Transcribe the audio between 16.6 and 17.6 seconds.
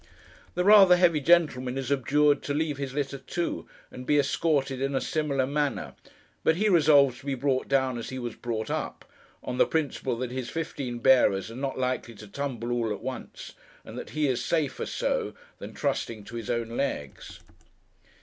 legs.